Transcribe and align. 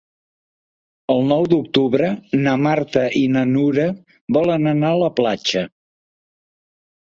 El 1.15 1.19
nou 1.31 1.45
d'octubre 1.51 2.09
na 2.49 2.55
Marta 2.69 3.05
i 3.21 3.23
na 3.35 3.45
Nura 3.53 3.87
volen 4.41 4.75
anar 4.75 4.93
a 4.93 4.99
la 5.07 5.15
platja. 5.23 5.67